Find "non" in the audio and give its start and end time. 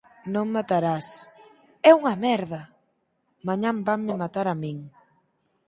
0.33-0.47